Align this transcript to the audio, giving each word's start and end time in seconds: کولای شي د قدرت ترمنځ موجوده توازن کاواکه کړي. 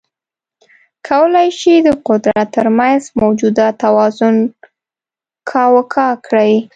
کولای 1.07 1.49
شي 1.59 1.73
د 1.87 1.89
قدرت 2.07 2.47
ترمنځ 2.57 3.01
موجوده 3.19 3.67
توازن 3.83 4.35
کاواکه 5.49 6.07
کړي. 6.25 6.55